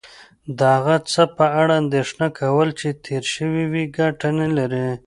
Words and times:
د 0.57 0.59
هغه 0.75 0.95
څه 1.11 1.21
په 1.37 1.45
اړه 1.61 1.73
اندېښنه 1.83 2.27
کول 2.39 2.69
چې 2.79 2.87
تیر 3.05 3.23
شوي 3.35 3.65
وي 3.71 3.85
کټه 3.97 4.29
نه 4.39 4.47
لرې 4.57 4.89